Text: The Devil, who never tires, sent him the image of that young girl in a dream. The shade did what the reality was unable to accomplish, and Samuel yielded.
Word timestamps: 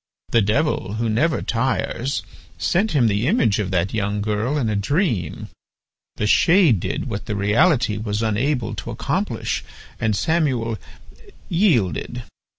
The 0.31 0.41
Devil, 0.41 0.93
who 0.95 1.07
never 1.09 1.43
tires, 1.43 2.23
sent 2.57 2.93
him 2.93 3.05
the 3.07 3.27
image 3.27 3.59
of 3.59 3.69
that 3.69 3.93
young 3.93 4.19
girl 4.19 4.57
in 4.57 4.67
a 4.67 4.75
dream. 4.75 5.49
The 6.15 6.25
shade 6.25 6.79
did 6.79 7.07
what 7.07 7.27
the 7.27 7.35
reality 7.35 7.97
was 7.97 8.23
unable 8.23 8.73
to 8.77 8.89
accomplish, 8.89 9.63
and 9.99 10.15
Samuel 10.15 10.79
yielded. 11.49 12.23